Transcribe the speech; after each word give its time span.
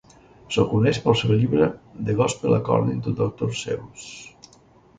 Se'l 0.53 0.65
coneix 0.71 0.99
pel 1.03 1.17
seu 1.19 1.33
llibre 1.41 1.67
"The 2.09 2.17
Gospel 2.23 2.57
According 2.59 3.05
to 3.09 3.17
Doctor 3.23 3.55
Seuss". 3.63 4.11